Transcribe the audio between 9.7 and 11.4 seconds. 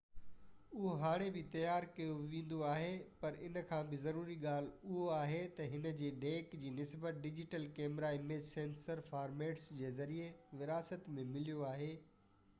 جي ذريعي وراثت ۾